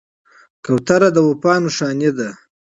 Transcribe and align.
کوتره 0.65 1.09
د 1.15 1.17
وفا 1.27 1.53
نښه 1.63 2.09
ده. 2.17 2.29